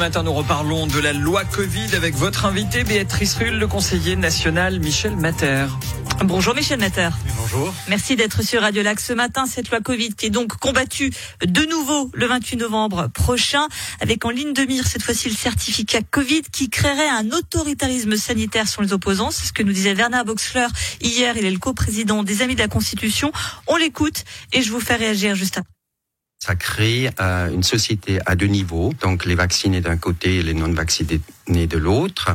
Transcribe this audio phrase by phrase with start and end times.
[0.00, 4.80] matin, nous reparlons de la loi Covid avec votre invité Béatrice Rulle, le conseiller national
[4.80, 5.66] Michel Mater.
[6.24, 7.10] Bonjour Michel Mater.
[7.36, 7.74] bonjour.
[7.86, 9.44] Merci d'être sur Radio Lac ce matin.
[9.44, 11.12] Cette loi Covid qui est donc combattue
[11.44, 13.68] de nouveau le 28 novembre prochain
[14.00, 18.68] avec en ligne de mire cette fois-ci le certificat Covid qui créerait un autoritarisme sanitaire
[18.68, 19.30] sur les opposants.
[19.30, 20.68] C'est ce que nous disait Bernard Boxler
[21.02, 21.36] hier.
[21.36, 23.32] Il est le co-président des Amis de la Constitution.
[23.66, 24.24] On l'écoute
[24.54, 25.79] et je vous fais réagir juste après.
[26.42, 30.54] Ça crée euh, une société à deux niveaux, donc les vaccinés d'un côté et les
[30.54, 32.30] non vaccinés de l'autre.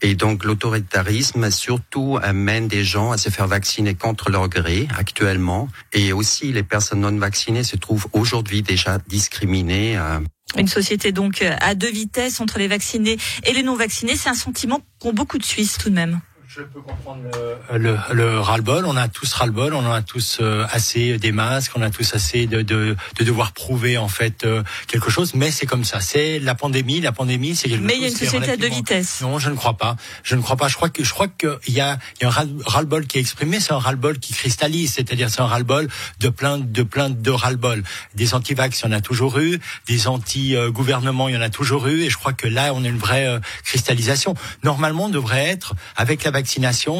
[0.00, 5.68] Et donc l'autoritarisme surtout amène des gens à se faire vacciner contre leur gré actuellement.
[5.92, 9.98] Et aussi les personnes non vaccinées se trouvent aujourd'hui déjà discriminées.
[9.98, 10.20] Euh.
[10.56, 14.16] Une société donc à deux vitesses entre les vaccinés et les non vaccinés.
[14.16, 16.20] C'est un sentiment qu'ont beaucoup de Suisses tout de même.
[16.56, 17.22] Je peux comprendre
[17.72, 18.84] le, le, le ras-le-bol.
[18.86, 19.74] On a tous ras-le-bol.
[19.74, 21.72] On en a tous euh, assez des masques.
[21.74, 25.34] On a tous assez de, de, de devoir prouver en fait euh, quelque chose.
[25.34, 26.00] Mais c'est comme ça.
[26.00, 27.00] C'est la pandémie.
[27.00, 29.20] La pandémie, c'est quelque Mais il y a une société à deux vitesses.
[29.20, 29.96] Non, je ne crois pas.
[30.22, 30.68] Je ne crois pas.
[30.68, 33.20] Je crois que je crois qu'il y a, il y a un ras-le-bol qui est
[33.20, 33.58] exprimé.
[33.58, 34.92] C'est un ras-le-bol qui cristallise.
[34.92, 35.88] C'est-à-dire c'est un ras-le-bol
[36.20, 37.82] de plein de plein de ras-le-bol.
[38.14, 39.58] Des anti-vax, il y en a toujours eu.
[39.88, 42.02] Des anti-gouvernements, il y en a toujours eu.
[42.02, 44.34] Et je crois que là, on a une vraie euh, cristallisation.
[44.62, 46.30] Normalement, on devrait être avec la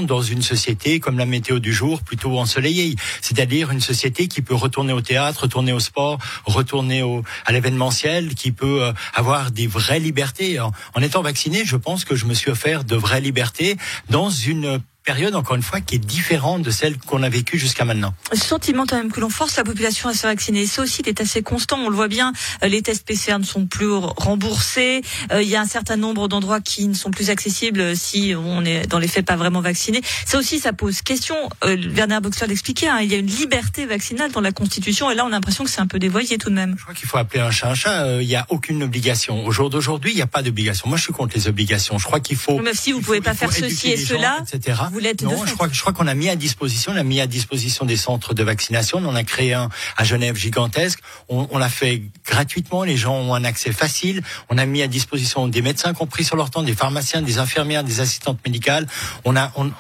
[0.07, 2.97] dans une société comme la météo du jour, plutôt ensoleillée.
[3.21, 8.35] C'est-à-dire une société qui peut retourner au théâtre, retourner au sport, retourner au, à l'événementiel,
[8.35, 10.61] qui peut euh, avoir des vraies libertés.
[10.61, 13.77] En, en étant vacciné, je pense que je me suis offert de vraies libertés
[14.09, 17.85] dans une période, encore une fois, qui est différente de celle qu'on a vécue jusqu'à
[17.85, 18.15] maintenant.
[18.33, 20.67] Sentiment quand même que l'on force la population à se vacciner.
[20.67, 21.79] Ça aussi, est assez constant.
[21.79, 22.33] On le voit bien.
[22.63, 25.03] Euh, les tests PCR ne sont plus remboursés.
[25.31, 28.65] Euh, il y a un certain nombre d'endroits qui ne sont plus accessibles si on
[28.65, 30.01] est dans les faits pas vraiment vacciné.
[30.25, 31.37] Ça aussi, ça pose question.
[31.65, 32.89] Euh, Werner Boxler l'expliquait.
[32.89, 35.65] Hein, il y a une liberté vaccinale dans la Constitution, et là, on a l'impression
[35.65, 36.77] que c'est un peu dévoyé tout de même.
[36.79, 38.21] Je crois qu'il faut appeler un chat un chat.
[38.21, 39.45] Il n'y a aucune obligation.
[39.45, 40.89] Au jour d'aujourd'hui, il n'y a pas d'obligation.
[40.89, 41.99] Moi, je suis contre les obligations.
[41.99, 42.59] Je crois qu'il faut.
[42.61, 45.93] Même si vous pouvez pas faire ceci et cela, etc non, je crois, je crois
[45.93, 48.99] qu'on a mis à disposition, on a mis à disposition des centres de vaccination.
[48.99, 51.01] On en a créé un à Genève gigantesque.
[51.29, 52.85] On, on l'a fait gratuitement.
[52.85, 54.23] Les gens ont un accès facile.
[54.51, 57.85] On a mis à disposition des médecins compris sur leur temps, des pharmaciens, des infirmières,
[57.85, 58.87] des assistantes médicales.
[59.25, 59.73] On a, on,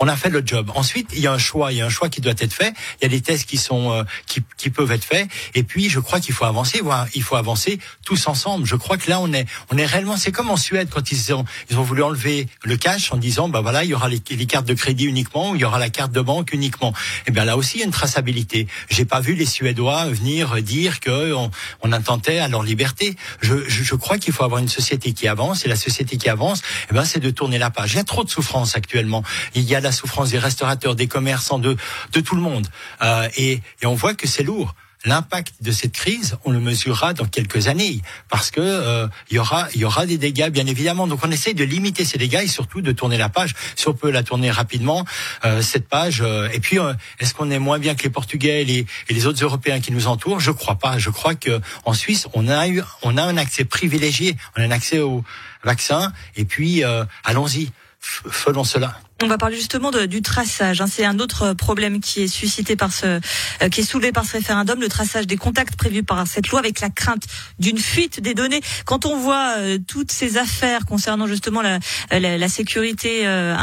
[0.00, 0.70] on, a fait le job.
[0.74, 1.72] Ensuite, il y a un choix.
[1.72, 2.74] Il y a un choix qui doit être fait.
[3.00, 5.28] Il y a des tests qui sont, euh, qui, qui peuvent être faits.
[5.54, 6.80] Et puis, je crois qu'il faut avancer.
[6.80, 8.66] Voir, il faut avancer tous ensemble.
[8.66, 10.16] Je crois que là, on est, on est réellement.
[10.16, 13.48] C'est comme en Suède quand ils ont, ils ont voulu enlever le cash en disant,
[13.48, 15.78] bah voilà, il y aura les, les cartes de crédit uniquement, ou il y aura
[15.78, 16.92] la carte de banque uniquement.
[17.26, 18.66] Eh bien là aussi, il y a une traçabilité.
[18.90, 21.50] J'ai pas vu les Suédois venir dire que on,
[21.82, 23.16] on attentait à leur liberté.
[23.40, 26.28] Je, je, je crois qu'il faut avoir une société qui avance, et la société qui
[26.28, 27.92] avance, eh ben c'est de tourner la page.
[27.92, 29.22] Il y a trop de souffrance actuellement.
[29.54, 31.76] Il y a la souffrance des restaurateurs, des commerçants, de
[32.12, 32.68] de tout le monde,
[33.02, 34.74] euh, et, et on voit que c'est lourd
[35.04, 39.38] l'impact de cette crise, on le mesurera dans quelques années, parce que euh, il y
[39.38, 41.06] aura il y aura des dégâts bien évidemment.
[41.06, 43.54] Donc on essaye de limiter ces dégâts et surtout de tourner la page.
[43.76, 45.04] Si on peut la tourner rapidement,
[45.44, 46.22] euh, cette page.
[46.22, 46.78] Euh, et puis
[47.18, 50.40] est-ce qu'on est moins bien que les Portugais et les, autres Européens qui nous entourent?
[50.40, 50.98] Je crois pas.
[50.98, 54.64] Je crois que en Suisse on a eu on a un accès privilégié, on a
[54.64, 55.24] un accès au
[55.64, 56.12] vaccin.
[56.36, 56.82] Et puis
[57.24, 57.70] allons-y,
[58.00, 58.98] faisons cela.
[59.22, 60.80] On va parler justement de, du traçage.
[60.80, 60.86] Hein.
[60.88, 63.20] C'est un autre problème qui est suscité par ce,
[63.62, 66.58] euh, qui est soulevé par ce référendum, le traçage des contacts prévus par cette loi,
[66.58, 67.22] avec la crainte
[67.60, 68.60] d'une fuite des données.
[68.84, 71.78] Quand on voit euh, toutes ces affaires concernant justement la,
[72.10, 73.54] la, la sécurité euh,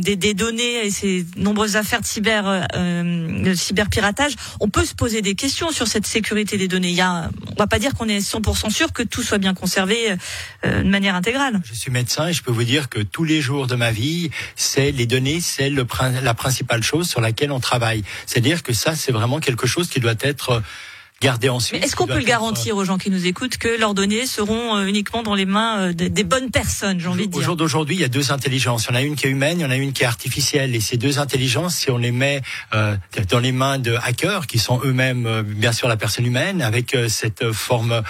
[0.00, 5.22] des, des, données et ces nombreuses affaires de cyber, de cyberpiratage, on peut se poser
[5.22, 6.90] des questions sur cette sécurité des données.
[6.90, 9.54] Il y a, on va pas dire qu'on est 100% sûr que tout soit bien
[9.54, 10.16] conservé
[10.64, 11.60] de manière intégrale.
[11.64, 14.30] Je suis médecin et je peux vous dire que tous les jours de ma vie,
[14.92, 18.02] les données, c'est la principale chose sur laquelle on travaille.
[18.26, 20.62] C'est-à-dire que ça, c'est vraiment quelque chose qui doit être
[21.20, 21.84] garder ensuite.
[21.84, 24.86] Est-ce qu'on peut le garantir aux gens qui nous écoutent que leurs données seront euh,
[24.86, 27.96] uniquement dans les mains euh, des bonnes personnes, j'ai envie de dire Au jour d'aujourd'hui,
[27.96, 28.86] il y a deux intelligences.
[28.86, 30.06] Il y en a une qui est humaine, il y en a une qui est
[30.06, 30.74] artificielle.
[30.74, 32.40] Et ces deux intelligences, si on les met
[32.72, 32.96] euh,
[33.28, 37.52] dans les mains de hackers, qui sont eux-mêmes, bien sûr, la personne humaine, avec cette
[37.52, 38.02] forme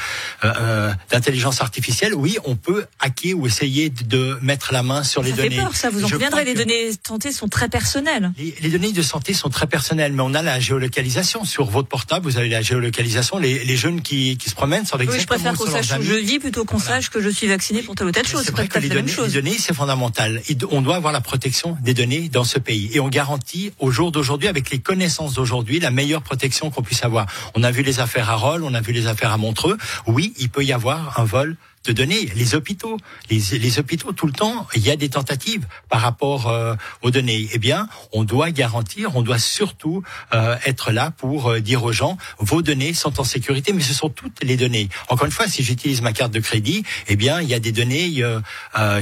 [1.10, 5.50] d'intelligence artificielle, oui, on peut hacker ou essayer de mettre la main sur les données.
[5.50, 6.44] Ça fait peur, ça vous en conviendrez.
[6.44, 8.32] Les données de santé sont très personnelles.
[8.38, 11.44] Les, les données de santé sont très personnelles, mais on a la géolocalisation.
[11.44, 12.99] Sur votre portable, vous avez la géolocalisation
[13.38, 16.14] les, les jeunes qui, qui se promènent savent oui, je préfère qu'on sache où je
[16.14, 18.42] vis plutôt qu'on sache que je suis vacciné pour telle ou telle chose.
[18.44, 20.42] C'est vrai que les données, les données, c'est fondamental.
[20.70, 22.90] On doit avoir la protection des données dans ce pays.
[22.92, 27.04] Et on garantit au jour d'aujourd'hui, avec les connaissances d'aujourd'hui, la meilleure protection qu'on puisse
[27.04, 27.26] avoir.
[27.54, 29.78] On a vu les affaires à Rolles, on a vu les affaires à Montreux.
[30.06, 32.28] Oui, il peut y avoir un vol de données.
[32.34, 32.98] Les hôpitaux,
[33.30, 37.48] les, hôpitaux, tout le temps, il y a des tentatives par rapport euh, aux données.
[37.52, 40.02] Eh bien, on doit garantir, on doit surtout
[40.34, 43.94] euh, être là pour euh, dire aux gens, vos données sont en sécurité, mais ce
[43.94, 44.90] sont toutes les données.
[45.08, 47.72] Encore une fois, si j'utilise ma carte de crédit, eh bien, il y a des
[47.72, 48.22] données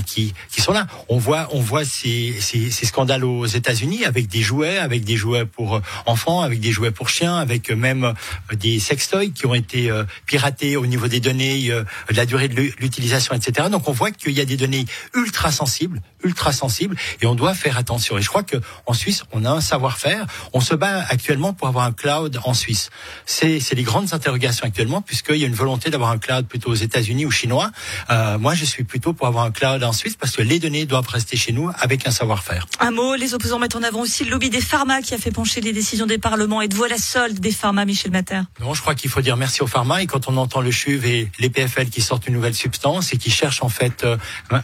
[0.07, 0.87] qui, qui sont là.
[1.09, 5.17] On voit, on voit ces, ces, ces scandales aux États-Unis avec des jouets, avec des
[5.17, 8.15] jouets pour enfants, avec des jouets pour chiens, avec même
[8.55, 9.91] des sextoys qui ont été
[10.27, 13.69] piratés au niveau des données, de la durée de l'utilisation, etc.
[13.70, 14.85] Donc on voit qu'il y a des données
[15.15, 18.19] ultra sensibles, ultra sensibles, et on doit faire attention.
[18.19, 20.27] Et je crois que en Suisse, on a un savoir-faire.
[20.53, 22.91] On se bat actuellement pour avoir un cloud en Suisse.
[23.27, 26.83] C'est les grandes interrogations actuellement, puisqu'il y a une volonté d'avoir un cloud plutôt aux
[26.89, 27.71] États-Unis ou chinois.
[28.11, 30.87] Euh, moi, je suis plutôt pour avoir un cloud en Suisse, parce que les données
[30.87, 32.67] doivent rester chez nous avec un savoir-faire.
[32.81, 35.31] Un mot, les opposants mettent en avant aussi le lobby des pharma qui a fait
[35.31, 36.61] pencher les décisions des parlements.
[36.63, 39.63] Et de voilà solde des pharma, Michel Mater Non, je crois qu'il faut dire merci
[39.63, 40.03] aux pharma.
[40.03, 43.19] Et quand on entend le CHUV et les PFL qui sortent une nouvelle substance et
[43.19, 44.17] qui cherchent en fait euh,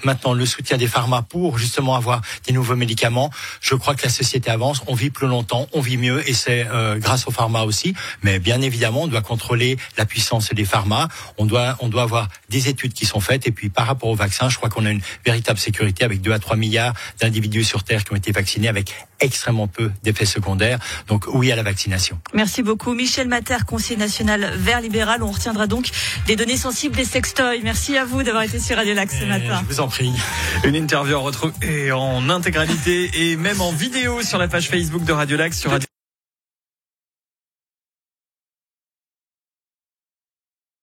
[0.04, 3.30] maintenant le soutien des pharma pour justement avoir des nouveaux médicaments.
[3.60, 6.66] Je crois que la société avance, on vit plus longtemps, on vit mieux et c'est
[6.70, 7.94] euh, grâce aux pharma aussi.
[8.22, 11.08] Mais bien évidemment, on doit contrôler la puissance des pharma.
[11.38, 14.14] On doit, on doit avoir des études qui sont faites et puis par rapport au
[14.14, 17.82] vaccin, je crois qu'on a une véritable sécurité avec 2 à 3 milliards d'individus sur
[17.82, 20.78] Terre qui ont été vaccinés avec extrêmement peu d'effets secondaires.
[21.08, 22.18] Donc oui à la vaccination.
[22.34, 22.94] Merci beaucoup.
[22.94, 25.22] Michel Mater, conseiller national vert libéral.
[25.22, 25.90] On retiendra donc
[26.26, 27.60] des données sensibles des sextoys.
[27.62, 29.62] Merci à vous d'avoir été sur Radio Lac ce matin.
[29.68, 30.12] Je vous en prie.
[30.64, 35.12] Une interview à retrouver en intégralité et même en vidéo sur la page Facebook de
[35.12, 35.86] Radio Lac sur Radio